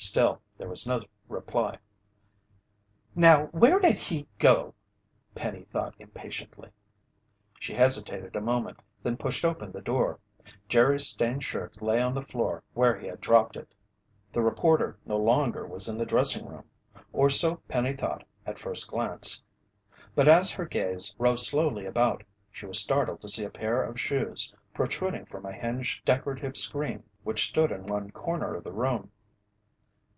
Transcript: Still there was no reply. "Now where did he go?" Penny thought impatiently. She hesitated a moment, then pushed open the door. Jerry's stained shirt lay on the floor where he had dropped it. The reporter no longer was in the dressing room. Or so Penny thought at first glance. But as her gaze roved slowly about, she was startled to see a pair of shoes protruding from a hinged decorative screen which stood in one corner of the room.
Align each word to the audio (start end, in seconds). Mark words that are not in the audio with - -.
Still 0.00 0.40
there 0.56 0.68
was 0.68 0.86
no 0.86 1.02
reply. 1.28 1.76
"Now 3.16 3.46
where 3.46 3.80
did 3.80 3.96
he 3.98 4.28
go?" 4.38 4.74
Penny 5.34 5.64
thought 5.72 5.96
impatiently. 5.98 6.70
She 7.58 7.74
hesitated 7.74 8.36
a 8.36 8.40
moment, 8.40 8.78
then 9.02 9.16
pushed 9.16 9.44
open 9.44 9.72
the 9.72 9.82
door. 9.82 10.20
Jerry's 10.68 11.08
stained 11.08 11.42
shirt 11.42 11.82
lay 11.82 12.00
on 12.00 12.14
the 12.14 12.22
floor 12.22 12.62
where 12.74 12.96
he 12.96 13.08
had 13.08 13.20
dropped 13.20 13.56
it. 13.56 13.74
The 14.30 14.40
reporter 14.40 14.96
no 15.04 15.16
longer 15.16 15.66
was 15.66 15.88
in 15.88 15.98
the 15.98 16.06
dressing 16.06 16.46
room. 16.46 16.70
Or 17.12 17.28
so 17.28 17.56
Penny 17.66 17.92
thought 17.94 18.22
at 18.46 18.56
first 18.56 18.86
glance. 18.86 19.42
But 20.14 20.28
as 20.28 20.52
her 20.52 20.64
gaze 20.64 21.12
roved 21.18 21.40
slowly 21.40 21.86
about, 21.86 22.22
she 22.52 22.66
was 22.66 22.78
startled 22.78 23.20
to 23.22 23.28
see 23.28 23.42
a 23.42 23.50
pair 23.50 23.82
of 23.82 23.98
shoes 23.98 24.54
protruding 24.72 25.24
from 25.24 25.44
a 25.44 25.52
hinged 25.52 26.04
decorative 26.04 26.56
screen 26.56 27.02
which 27.24 27.48
stood 27.48 27.72
in 27.72 27.84
one 27.86 28.12
corner 28.12 28.54
of 28.54 28.62
the 28.62 28.70
room. 28.72 29.10